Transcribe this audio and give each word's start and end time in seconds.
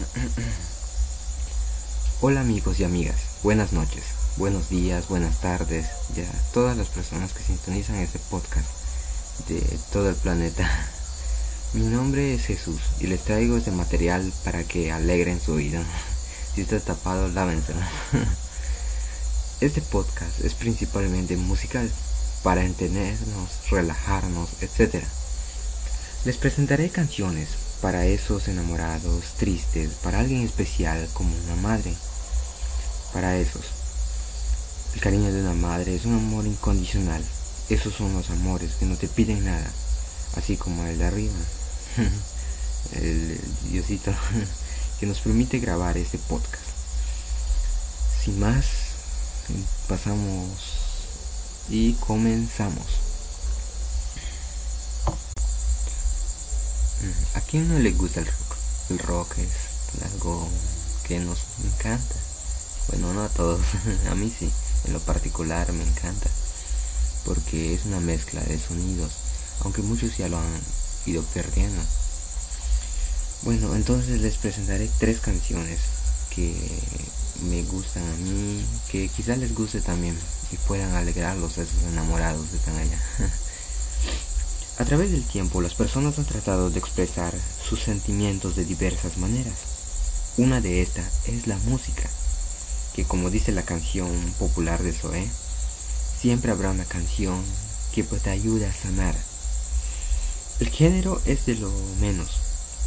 Hola 2.20 2.40
amigos 2.40 2.80
y 2.80 2.84
amigas, 2.84 3.16
buenas 3.42 3.72
noches, 3.72 4.04
buenos 4.36 4.70
días, 4.70 5.08
buenas 5.08 5.40
tardes, 5.40 5.86
ya 6.16 6.24
todas 6.52 6.76
las 6.76 6.88
personas 6.88 7.32
que 7.32 7.42
sintonizan 7.42 7.96
este 7.96 8.20
podcast 8.30 8.68
de 9.48 9.60
todo 9.92 10.10
el 10.10 10.16
planeta. 10.16 10.70
Mi 11.74 11.86
nombre 11.86 12.34
es 12.34 12.46
Jesús 12.46 12.80
y 13.00 13.08
les 13.08 13.24
traigo 13.24 13.56
este 13.56 13.72
material 13.72 14.32
para 14.44 14.62
que 14.64 14.92
alegren 14.92 15.40
su 15.40 15.56
vida. 15.56 15.82
Si 16.54 16.62
está 16.62 16.80
tapado, 16.80 17.28
lávenselo. 17.28 17.78
Este 19.60 19.82
podcast 19.82 20.40
es 20.40 20.54
principalmente 20.54 21.36
musical, 21.36 21.88
para 22.42 22.64
entendernos, 22.64 23.50
relajarnos, 23.70 24.48
etc. 24.62 25.04
Les 26.24 26.38
presentaré 26.38 26.90
canciones 26.90 27.69
para 27.80 28.06
esos 28.06 28.48
enamorados, 28.48 29.24
tristes, 29.38 29.90
para 30.02 30.20
alguien 30.20 30.42
especial 30.42 31.08
como 31.14 31.34
una 31.44 31.56
madre. 31.56 31.94
Para 33.12 33.36
esos. 33.36 33.64
El 34.94 35.00
cariño 35.00 35.32
de 35.32 35.40
una 35.40 35.54
madre 35.54 35.94
es 35.94 36.04
un 36.04 36.14
amor 36.14 36.46
incondicional. 36.46 37.24
Esos 37.68 37.94
son 37.94 38.12
los 38.14 38.30
amores 38.30 38.72
que 38.74 38.86
no 38.86 38.96
te 38.96 39.08
piden 39.08 39.44
nada, 39.44 39.70
así 40.36 40.56
como 40.56 40.84
el 40.84 40.98
de 40.98 41.06
arriba. 41.06 41.34
el 42.92 43.40
Diosito 43.70 44.12
que 45.00 45.06
nos 45.06 45.20
permite 45.20 45.58
grabar 45.58 45.96
este 45.96 46.18
podcast. 46.18 46.64
Sin 48.24 48.38
más, 48.38 48.66
pasamos 49.88 50.80
y 51.68 51.94
comenzamos. 51.94 53.10
¿A 57.34 57.39
quién 57.50 57.68
no 57.68 57.80
le 57.80 57.90
gusta 57.90 58.20
el 58.20 58.26
rock? 58.26 58.56
El 58.90 58.98
rock 59.00 59.38
es 59.38 60.04
algo 60.12 60.48
que 61.08 61.18
nos 61.18 61.38
encanta. 61.64 62.14
Bueno, 62.88 63.12
no 63.12 63.24
a 63.24 63.28
todos, 63.28 63.60
a 64.10 64.14
mí 64.14 64.32
sí, 64.36 64.48
en 64.86 64.92
lo 64.92 65.00
particular 65.00 65.72
me 65.72 65.82
encanta. 65.82 66.30
Porque 67.24 67.74
es 67.74 67.86
una 67.86 67.98
mezcla 67.98 68.40
de 68.42 68.58
sonidos, 68.58 69.12
aunque 69.64 69.82
muchos 69.82 70.16
ya 70.16 70.28
lo 70.28 70.38
han 70.38 70.60
ido 71.06 71.22
perdiendo. 71.34 71.82
Bueno, 73.42 73.74
entonces 73.74 74.20
les 74.20 74.36
presentaré 74.36 74.88
tres 74.98 75.18
canciones 75.18 75.80
que 76.34 76.54
me 77.42 77.64
gustan 77.64 78.04
a 78.04 78.16
mí, 78.16 78.64
que 78.92 79.08
quizás 79.08 79.38
les 79.38 79.54
guste 79.54 79.80
también 79.80 80.16
y 80.52 80.56
puedan 80.68 80.94
alegrarlos 80.94 81.58
a 81.58 81.62
esos 81.62 81.82
enamorados 81.90 82.46
que 82.48 82.56
están 82.56 82.76
allá. 82.76 83.00
A 84.80 84.84
través 84.86 85.12
del 85.12 85.22
tiempo 85.24 85.60
las 85.60 85.74
personas 85.74 86.18
han 86.18 86.24
tratado 86.24 86.70
de 86.70 86.78
expresar 86.78 87.34
sus 87.62 87.80
sentimientos 87.80 88.56
de 88.56 88.64
diversas 88.64 89.18
maneras. 89.18 90.32
Una 90.38 90.62
de 90.62 90.80
estas 90.80 91.28
es 91.28 91.46
la 91.46 91.58
música, 91.58 92.08
que 92.94 93.04
como 93.04 93.28
dice 93.28 93.52
la 93.52 93.60
canción 93.60 94.08
popular 94.38 94.82
de 94.82 94.94
Zoé, 94.94 95.28
siempre 96.18 96.50
habrá 96.50 96.70
una 96.70 96.86
canción 96.86 97.42
que 97.92 98.04
pues 98.04 98.22
te 98.22 98.30
ayude 98.30 98.64
a 98.64 98.72
sanar. 98.72 99.14
El 100.60 100.70
género 100.70 101.20
es 101.26 101.44
de 101.44 101.56
lo 101.56 101.70
menos, 102.00 102.30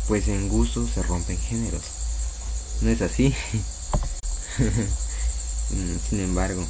pues 0.08 0.28
en 0.30 0.50
gusto 0.50 0.88
se 0.88 1.04
rompen 1.04 1.38
géneros. 1.38 1.84
¿No 2.82 2.90
es 2.90 3.04
así? 3.04 3.36
Sin 6.10 6.22
embargo, 6.22 6.66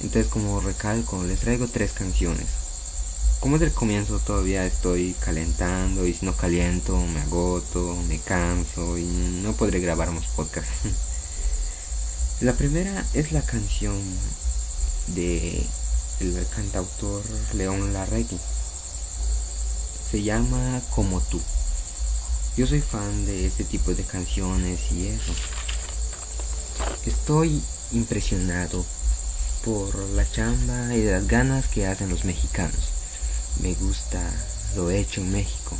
entonces 0.00 0.26
como 0.26 0.58
recalco, 0.58 1.22
les 1.22 1.38
traigo 1.38 1.68
tres 1.68 1.92
canciones 1.92 2.65
como 3.40 3.56
es 3.56 3.62
el 3.62 3.72
comienzo 3.72 4.18
todavía 4.18 4.66
estoy 4.66 5.14
calentando 5.20 6.06
y 6.06 6.14
si 6.14 6.24
no 6.24 6.34
caliento 6.34 6.98
me 6.98 7.20
agoto, 7.20 7.96
me 8.08 8.18
canso 8.18 8.96
y 8.98 9.04
no 9.42 9.52
podré 9.52 9.80
grabar 9.80 10.10
más 10.10 10.26
podcast. 10.28 10.68
la 12.40 12.54
primera 12.54 13.04
es 13.14 13.32
la 13.32 13.42
canción 13.42 14.00
de 15.08 15.64
el 16.20 16.46
cantautor 16.54 17.22
León 17.54 17.92
Larregui. 17.92 18.38
Se 20.10 20.22
llama 20.22 20.80
Como 20.94 21.20
tú. 21.20 21.40
Yo 22.56 22.66
soy 22.66 22.80
fan 22.80 23.26
de 23.26 23.46
este 23.46 23.64
tipo 23.64 23.92
de 23.92 24.02
canciones 24.02 24.80
y 24.92 25.08
eso. 25.08 25.32
Estoy 27.04 27.62
impresionado 27.92 28.84
por 29.64 29.94
la 30.10 30.28
chamba 30.30 30.94
y 30.94 31.04
las 31.04 31.26
ganas 31.26 31.68
que 31.68 31.86
hacen 31.86 32.08
los 32.08 32.24
mexicanos 32.24 32.95
me 33.60 33.74
gusta 33.74 34.20
lo 34.74 34.90
hecho 34.90 35.20
en 35.20 35.32
México. 35.32 35.76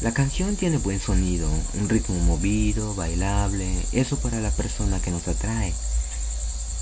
La 0.00 0.12
canción 0.12 0.56
tiene 0.56 0.76
buen 0.78 1.00
sonido, 1.00 1.48
un 1.74 1.88
ritmo 1.88 2.18
movido, 2.20 2.94
bailable, 2.94 3.66
eso 3.92 4.18
para 4.18 4.40
la 4.40 4.50
persona 4.50 5.00
que 5.00 5.10
nos 5.10 5.26
atrae. 5.26 5.72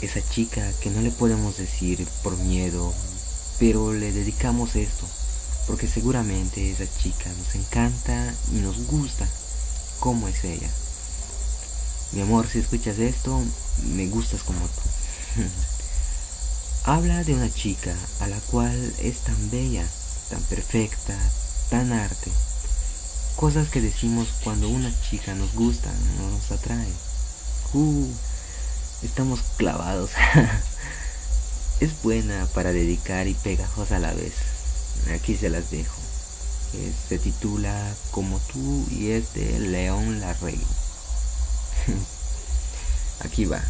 Esa 0.01 0.21
chica 0.29 0.69
que 0.81 0.91
no 0.91 1.01
le 1.01 1.11
podemos 1.11 1.57
decir 1.57 2.07
por 2.23 2.37
miedo, 2.39 2.93
pero 3.61 3.93
le 3.93 4.11
dedicamos 4.11 4.75
esto, 4.75 5.07
porque 5.67 5.87
seguramente 5.87 6.71
esa 6.71 6.87
chica 6.99 7.31
nos 7.39 7.55
encanta 7.55 8.35
y 8.53 8.57
nos 8.57 8.85
gusta 8.87 9.29
como 10.01 10.27
es 10.27 10.43
ella. 10.45 10.71
Mi 12.13 12.23
amor, 12.23 12.49
si 12.49 12.59
escuchas 12.59 12.99
esto, 12.99 13.41
me 13.95 14.07
gustas 14.09 14.43
como 14.43 14.67
tú. 14.67 15.41
Habla 16.87 17.25
de 17.25 17.33
una 17.33 17.51
chica 17.51 17.97
a 18.21 18.27
la 18.27 18.39
cual 18.41 18.93
es 18.99 19.21
tan 19.21 19.51
bella, 19.51 19.87
tan 20.29 20.43
perfecta, 20.43 21.17
tan 21.71 21.91
arte. 21.95 22.31
Cosas 23.37 23.71
que 23.71 23.81
decimos 23.81 24.29
cuando 24.45 24.69
una 24.69 24.93
chica 25.01 25.35
nos 25.35 25.55
gusta, 25.55 25.91
nos 26.19 26.53
atrae. 26.53 26.93
Uh, 27.73 28.07
estamos 29.03 29.41
clavados. 29.57 30.11
es 31.81 32.03
buena 32.03 32.47
para 32.53 32.71
dedicar 32.71 33.29
y 33.29 33.35
pegajosa 33.35 33.97
a 33.97 34.01
la 34.01 34.13
vez. 34.13 34.35
Aquí 35.15 35.39
se 35.39 35.49
las 35.49 35.71
dejo. 35.71 35.97
se 37.09 37.19
titula 37.19 37.95
Como 38.11 38.39
tú 38.53 38.87
y 38.91 39.13
es 39.13 39.33
de 39.33 39.59
León 39.59 40.21
Larregui. 40.21 40.67
Aquí 43.21 43.47
va. 43.47 43.63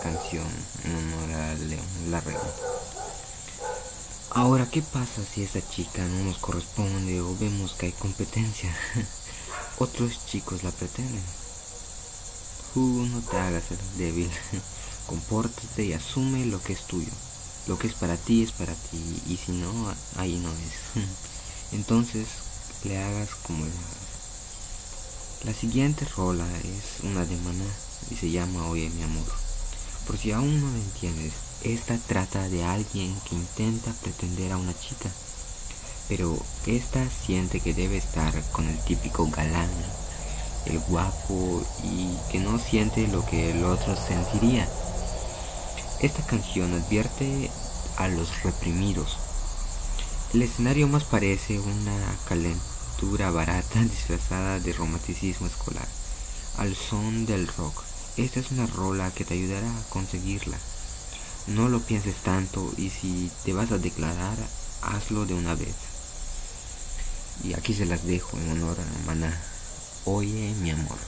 Canción 0.00 0.46
en 0.84 0.96
honor 0.96 1.32
a 1.32 1.54
León 1.54 1.86
Larregui. 2.10 2.38
Ahora, 4.30 4.66
¿qué 4.70 4.80
pasa 4.82 5.22
si 5.22 5.42
esa 5.42 5.60
chica 5.68 6.02
no 6.04 6.24
nos 6.24 6.38
corresponde 6.38 7.20
o 7.20 7.36
vemos 7.36 7.72
que 7.72 7.86
hay 7.86 7.92
competencia? 7.92 8.74
Otros 9.78 10.24
chicos 10.26 10.62
la 10.62 10.70
pretenden. 10.70 11.22
No 12.74 13.20
te 13.30 13.36
hagas 13.36 13.64
el 13.70 13.98
débil. 13.98 14.30
Compórtate 15.06 15.84
y 15.84 15.92
asume 15.92 16.46
lo 16.46 16.62
que 16.62 16.72
es 16.72 16.86
tuyo. 16.86 17.12
Lo 17.66 17.78
que 17.78 17.86
es 17.86 17.92
para 17.94 18.16
ti 18.16 18.42
es 18.42 18.52
para 18.52 18.72
ti 18.72 19.22
y 19.26 19.36
si 19.36 19.52
no, 19.52 19.94
ahí 20.16 20.38
no 20.38 20.48
es. 20.50 21.04
Entonces, 21.72 22.26
le 22.84 23.02
hagas 23.02 23.30
como 23.46 23.66
le. 23.66 23.72
La 25.44 25.52
siguiente 25.52 26.06
rola 26.16 26.46
es 26.60 27.04
una 27.04 27.26
de 27.26 27.36
Maná 27.36 27.64
y 28.10 28.16
se 28.16 28.30
llama 28.30 28.68
Oye 28.68 28.88
mi 28.90 29.02
amor. 29.02 29.51
Por 30.06 30.18
si 30.18 30.32
aún 30.32 30.60
no 30.60 30.68
lo 30.68 30.76
entiendes, 30.76 31.32
esta 31.62 31.96
trata 31.96 32.48
de 32.48 32.64
alguien 32.64 33.14
que 33.28 33.36
intenta 33.36 33.92
pretender 34.02 34.52
a 34.52 34.56
una 34.56 34.74
chica, 34.78 35.08
pero 36.08 36.36
esta 36.66 37.08
siente 37.08 37.60
que 37.60 37.72
debe 37.72 37.98
estar 37.98 38.34
con 38.50 38.68
el 38.68 38.78
típico 38.80 39.28
galán, 39.28 39.70
el 40.66 40.80
guapo 40.80 41.62
y 41.84 42.16
que 42.30 42.40
no 42.40 42.58
siente 42.58 43.06
lo 43.08 43.24
que 43.26 43.52
el 43.52 43.64
otro 43.64 43.96
sentiría. 43.96 44.68
Esta 46.00 46.26
canción 46.26 46.74
advierte 46.74 47.50
a 47.96 48.08
los 48.08 48.42
reprimidos. 48.42 49.18
El 50.34 50.42
escenario 50.42 50.88
más 50.88 51.04
parece 51.04 51.60
una 51.60 52.18
calentura 52.28 53.30
barata 53.30 53.80
disfrazada 53.82 54.58
de 54.58 54.72
romanticismo 54.72 55.46
escolar, 55.46 55.86
al 56.58 56.74
son 56.74 57.24
del 57.24 57.46
rock. 57.46 57.91
Esta 58.16 58.40
es 58.40 58.50
una 58.50 58.66
rola 58.66 59.10
que 59.10 59.24
te 59.24 59.34
ayudará 59.34 59.66
a 59.66 59.82
conseguirla. 59.88 60.58
No 61.46 61.70
lo 61.70 61.80
pienses 61.80 62.16
tanto 62.16 62.70
y 62.76 62.90
si 62.90 63.30
te 63.44 63.54
vas 63.54 63.72
a 63.72 63.78
declarar, 63.78 64.36
hazlo 64.82 65.24
de 65.24 65.34
una 65.34 65.54
vez. 65.54 65.74
Y 67.42 67.54
aquí 67.54 67.72
se 67.72 67.86
las 67.86 68.04
dejo 68.04 68.36
en 68.36 68.50
honor 68.50 68.76
a 68.78 69.06
Maná. 69.06 69.40
Oye, 70.04 70.54
mi 70.60 70.70
amor. 70.70 70.98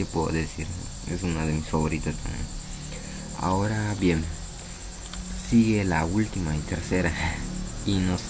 ¿Qué 0.00 0.06
puedo 0.06 0.32
decir? 0.32 0.66
Es 1.10 1.22
una 1.24 1.44
de 1.44 1.52
mis 1.52 1.66
favoritas 1.66 2.14
también. 2.16 2.46
Ahora 3.38 3.94
bien, 4.00 4.24
sigue 5.50 5.84
la 5.84 6.06
última 6.06 6.56
y 6.56 6.60
tercera 6.60 7.12
y 7.84 7.98
nos 7.98 8.22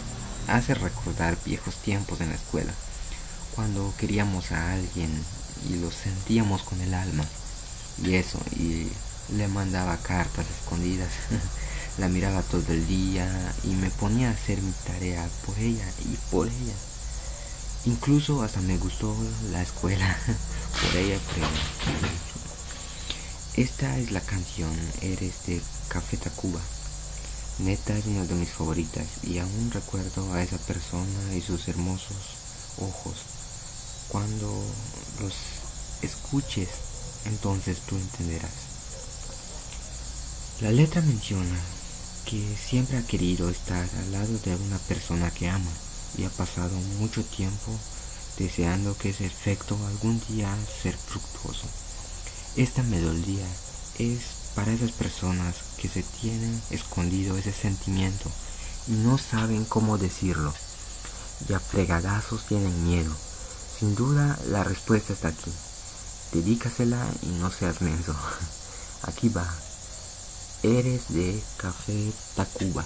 hace 0.49 0.75
recordar 0.75 1.39
viejos 1.47 1.77
tiempos 1.77 2.21
en 2.23 2.31
la 2.31 2.35
escuela, 2.35 2.73
cuando 3.55 3.95
queríamos 3.99 4.51
a 4.51 4.73
alguien 4.73 5.13
y 5.71 5.77
lo 5.77 5.93
sentíamos 5.93 6.65
con 6.65 6.81
el 6.81 6.93
alma 6.93 7.25
y 8.05 8.17
eso, 8.17 8.41
y 8.57 8.89
le 9.37 9.47
mandaba 9.47 9.97
cartas 9.99 10.47
escondidas. 10.51 11.13
la 11.99 12.09
miraba 12.09 12.43
todo 12.43 12.65
el 12.73 12.85
día 12.89 13.29
y 13.63 13.77
me 13.77 13.91
ponía 13.91 14.31
a 14.31 14.33
hacer 14.33 14.61
mi 14.61 14.73
tarea 14.89 15.25
por 15.47 15.57
ella 15.57 15.87
y 16.01 16.17
por 16.33 16.49
ella. 16.49 16.75
Incluso 17.87 18.43
hasta 18.43 18.61
me 18.61 18.77
gustó 18.77 19.17
la 19.53 19.63
escuela 19.63 20.19
por 20.83 20.97
ella 20.97 21.19
creo. 21.33 21.49
Esta 23.57 23.99
es 23.99 24.11
la 24.11 24.21
canción 24.21 24.71
Eres 25.01 25.47
de 25.47 25.63
Café 25.89 26.19
Tacuba. 26.19 26.61
Neta 27.61 27.97
es 27.97 28.05
una 28.05 28.25
de 28.25 28.35
mis 28.35 28.51
favoritas 28.51 29.07
y 29.23 29.39
aún 29.39 29.71
recuerdo 29.73 30.31
a 30.35 30.43
esa 30.43 30.59
persona 30.59 31.35
y 31.35 31.41
sus 31.41 31.69
hermosos 31.69 32.17
ojos. 32.79 33.17
Cuando 34.09 34.63
los 35.21 35.35
escuches, 36.03 36.69
entonces 37.25 37.79
tú 37.87 37.97
entenderás. 37.97 38.53
La 40.61 40.71
letra 40.71 41.01
menciona 41.01 41.59
que 42.27 42.57
siempre 42.57 42.99
ha 42.99 43.07
querido 43.07 43.49
estar 43.49 43.89
al 44.05 44.13
lado 44.13 44.39
de 44.45 44.55
una 44.55 44.79
persona 44.81 45.31
que 45.31 45.49
ama 45.49 45.71
y 46.17 46.25
ha 46.25 46.31
pasado 46.31 46.75
mucho 46.99 47.25
tiempo 47.25 47.73
deseando 48.39 48.97
que 48.97 49.11
ese 49.11 49.27
efecto 49.27 49.77
algún 49.89 50.21
día 50.29 50.55
ser 50.83 50.97
fructuoso. 50.97 51.67
Esta 52.57 52.83
melodía 52.83 53.47
es 53.99 54.21
para 54.55 54.73
esas 54.73 54.93
personas 54.93 55.57
que 55.79 55.89
se 55.89 56.03
tienen 56.03 56.61
escondido 56.71 57.37
ese 57.37 57.53
sentimiento 57.53 58.31
y 58.89 58.93
no 58.93 59.19
saben 59.19 59.65
cómo 59.65 59.99
decirlo. 59.99 60.53
Y 61.49 61.53
a 61.53 61.61
fregadazos 61.61 62.47
tienen 62.47 62.85
miedo. 62.85 63.15
Sin 63.79 63.95
duda 63.95 64.39
la 64.49 64.65
respuesta 64.65 65.13
está 65.13 65.29
aquí. 65.29 65.53
Dedícasela 66.33 67.07
y 67.23 67.29
no 67.41 67.51
seas 67.51 67.81
menso. 67.81 68.15
Aquí 69.03 69.29
va. 69.29 69.49
Eres 70.63 71.09
de 71.09 71.43
Café 71.57 72.13
Tacuba. 72.37 72.85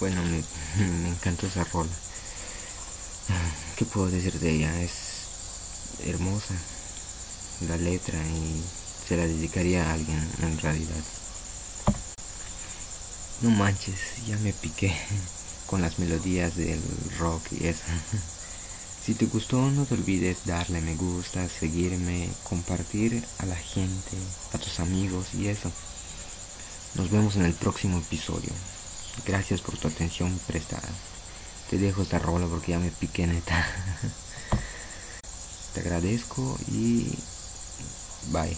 Bueno, 0.00 0.22
me, 0.22 0.42
me 0.84 1.08
encantó 1.08 1.46
esa 1.46 1.64
rola. 1.64 1.90
¿Qué 3.76 3.84
puedo 3.84 4.08
decir 4.10 4.38
de 4.38 4.50
ella? 4.50 4.82
Es 4.82 4.92
hermosa 6.06 6.54
la 7.68 7.76
letra 7.76 8.18
y 8.18 8.62
se 9.08 9.16
la 9.16 9.26
dedicaría 9.26 9.84
a 9.84 9.94
alguien 9.94 10.28
en 10.42 10.58
realidad. 10.58 11.04
No 13.42 13.50
manches, 13.50 14.26
ya 14.26 14.36
me 14.38 14.52
piqué 14.52 14.94
con 15.66 15.82
las 15.82 15.98
melodías 15.98 16.56
del 16.56 16.80
rock 17.18 17.42
y 17.52 17.66
eso. 17.66 17.84
Si 19.06 19.14
te 19.14 19.26
gustó, 19.26 19.70
no 19.70 19.84
te 19.84 19.94
olvides 19.94 20.46
darle 20.46 20.80
me 20.80 20.96
gusta, 20.96 21.48
seguirme, 21.48 22.28
compartir 22.42 23.24
a 23.38 23.46
la 23.46 23.54
gente, 23.54 24.16
a 24.52 24.58
tus 24.58 24.80
amigos 24.80 25.26
y 25.34 25.46
eso. 25.46 25.70
Nos 26.96 27.08
vemos 27.12 27.36
en 27.36 27.44
el 27.44 27.52
próximo 27.52 27.98
episodio. 27.98 28.50
Gracias 29.24 29.60
por 29.60 29.76
tu 29.78 29.88
atención 29.88 30.38
prestada. 30.46 30.88
Te 31.70 31.78
dejo 31.78 32.02
esta 32.02 32.18
rola 32.18 32.46
porque 32.46 32.72
ya 32.72 32.78
me 32.78 32.90
piqué 32.90 33.26
neta. 33.26 33.66
Te 35.74 35.80
agradezco 35.80 36.58
y 36.68 37.12
bye. 38.30 38.56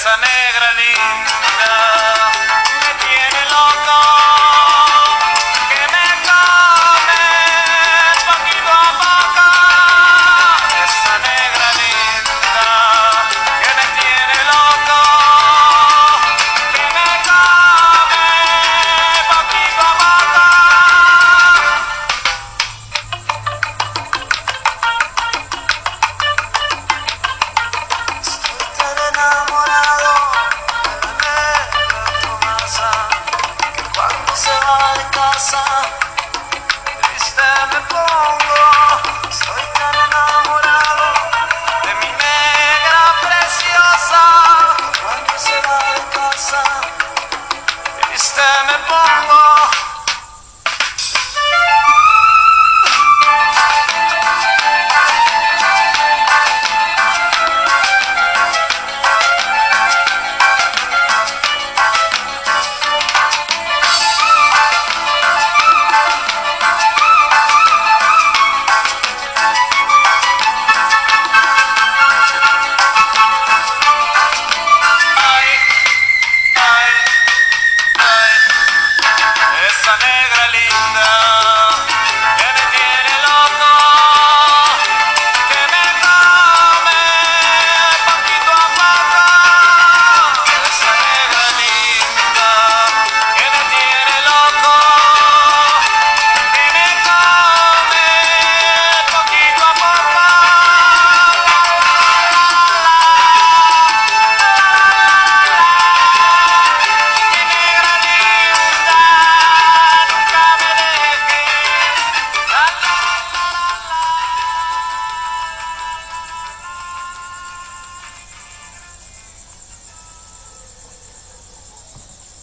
Esa 0.00 0.16
negra 0.16 0.72
linda. 0.78 1.39